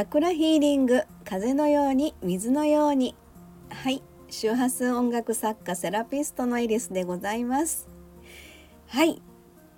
[0.00, 3.14] チャクラヒーリング風のように水のように。
[3.68, 4.02] はい。
[4.30, 7.86] 周波数音楽作家セラピストのイリスでございます。
[8.86, 9.20] はい。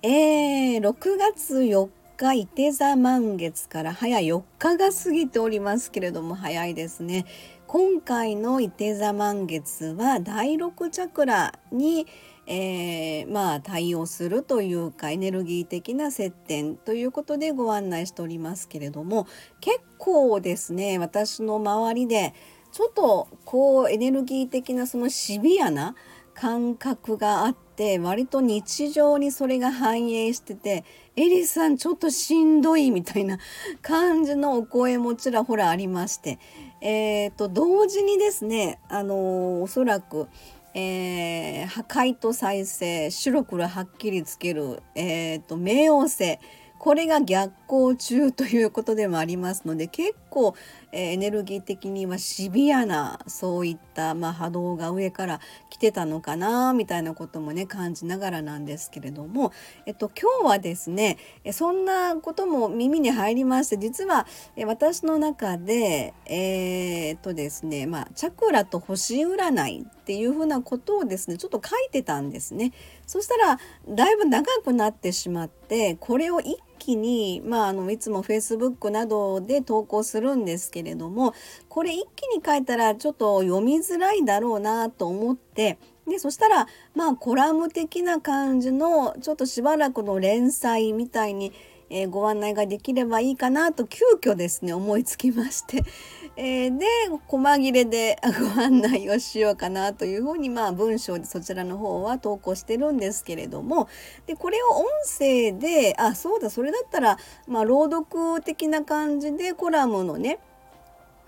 [0.02, 7.26] えー、6月4日伊手座満月から早4日が過ぎておりますけれども早いですね。
[7.72, 12.06] 今回の伊手座満月は第6チャクラに
[12.46, 19.26] えー、まあ対応するというかエネルギー的な接点ということでご案内しておりますけれども
[19.62, 22.34] 結構ですね私の周りで
[22.72, 25.94] ちょっとこうエネルギー的なそのシビアな
[26.34, 30.84] 感覚があって割と日常にそれが反映してて
[31.16, 33.38] 「エリさんちょっとしんどい」みたいな
[33.80, 36.38] 感じのお声もちらほらありまして
[36.82, 40.28] えーと同時にですねあのおそらく
[40.74, 46.38] えー、破壊と再生白黒はっきりつける、えーと、冥王星
[46.82, 50.56] これが逆行中ということでもありますので結構、
[50.90, 59.52] えー、エネルギー的にはシビアなそういった、まあ、波動が上から来てたのかなみたいなこともね感じながらなんですけれども、
[59.86, 61.18] えっと、今日はですね
[61.52, 64.26] そんなことも耳に入りまして実は
[64.66, 72.72] 私の中でえー、っとですねまあチャクラと星占いっていうふうなことをですねちょっと書いてたんですね。
[73.06, 81.34] そしたらだいぶ長くなってしまってこれを一時に、まあ、あのいつも Facebook などで投稿するんですけれども
[81.68, 86.66] これ一気に書いたらちょっと読みづらいだろうなと思ってでそしたら
[86.96, 91.52] まあコラム的な感じのちょっとしばらくの連載みたいに
[91.94, 95.84] えー、ご案内ができればいいかなと急遽ですね思いつきまして、
[96.36, 96.86] えー、で
[97.28, 98.18] 細切れで
[98.56, 103.88] ご案内をしようかなというふうにまあ文章でそちらの方は投稿してるんですけれども。
[104.26, 104.86] でこれを音
[105.18, 110.38] 声であそうだそれだったらまあ朗読的な感じでコラムのね、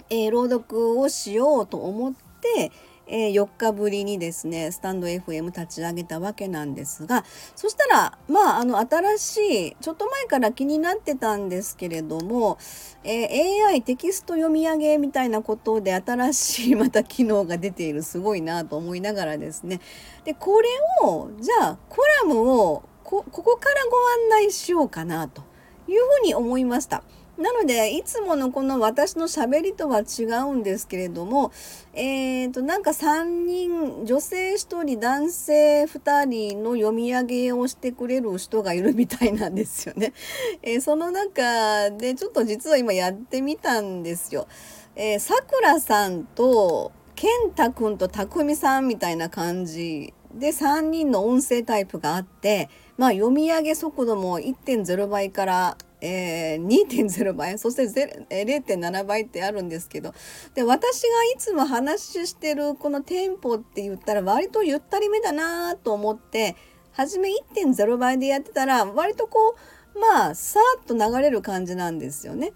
[0.09, 2.73] えー、朗読をしようと思って
[3.07, 12.59] えー、4日ぶりにですねスタンド FM 立ち上げたわけなんですがそしたらまああの新しいちょっと前から気になってたんですけれども、
[13.03, 19.81] えー、AI テキスト読み上げみたいなことで新しい また機能が出ているすごいなと思いながらですね
[20.25, 20.69] でこれ
[21.03, 23.97] をじゃあコラムをここからご
[24.37, 25.43] 案内しようかなと
[25.87, 27.03] いうふうに思いました。
[27.39, 31.53] なのでいつものこの私のしゃべりとは違うんですけれども
[31.97, 40.13] えーと、なんか3人女性1人男性2人の読み上げをしてくれる人がいるみたいなんですよね。
[40.63, 44.49] えー、その中でちょっと実は今やってみたんですよ。
[44.97, 57.85] えー、さくらさんと健太くんとたくみさんみたいな感じで3人の音声タイプがあってまあ読み上げ速度も1.0倍からえー、2.0倍そして
[58.29, 60.13] 0.7倍ってあるんですけど
[60.55, 66.57] で私がいつも話してるこのテンポって言ったら割とゆったりめだなと思って
[66.93, 69.57] 初め1.0倍でやってたら割とこ
[69.95, 72.53] うまあさーっと流れる感じなんですよね。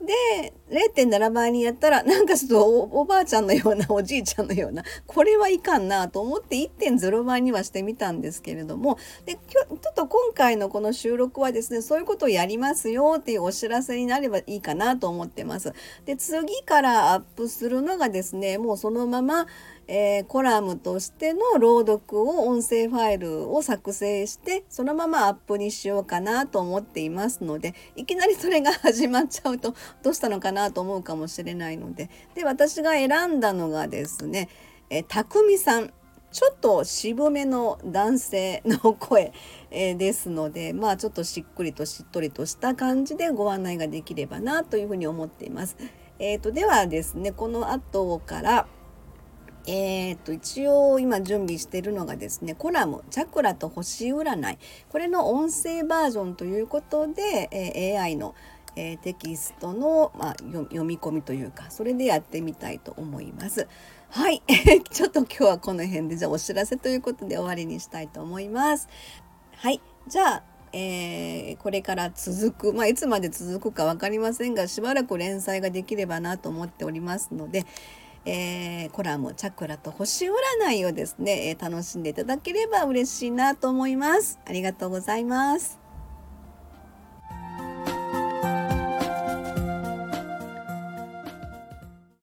[0.00, 15.72] で0.7倍にやったらなんかちょっとおばあちゃんのようなおじいちゃんのようなこれはいかんなと思って1.0倍にはしてみたんですけれどもでちょっと今回のこの収録はですねそういうことをやりますよっていうお知らせになればいいかなと思ってます。
[16.06, 19.46] で次からアップするのがですねもうそのまま
[19.92, 32.10] えー、コラムとしての朗読を音声ファイルを作成してそのままアップにしようかなと思っていますのでいきなりそれが始まっちゃうとどうしたのかなと思うかもしれないので。
[32.34, 34.48] で私が選んだのがですね、
[34.88, 35.92] え、たくみさん。
[36.32, 39.32] ちょっと渋めの男性の声、
[39.72, 45.76] え、ですのでまあちょっとしっくりとしっとりとした感じでご案内ができればなというふうに思っています。
[46.20, 48.68] えーと、ではですねこの後から
[49.66, 54.58] えー、と一応今準備しているのがですねコラム「チャクラと星占い」
[54.88, 58.34] これの音声バージョンということで、え、AI の、
[58.76, 63.68] えー、テキストの、まあ、読み込みというかそれでやってみたいと思います。
[64.10, 64.42] はい、
[64.90, 68.88] ちょっと今日はこの辺でじゃあお知らせということで終わりにしたいと思います。
[69.52, 77.66] はいじゃあえー、これから続く、まあ、いつまで続くか分かりませんがしばらく連載ができればなと思っておりますので、
[78.24, 84.38] えー、コラム「チャクラと星占い」をですね、え、楽しんでいただければ嬉しいなと思います。
[84.44, 85.89] ありがとうございます。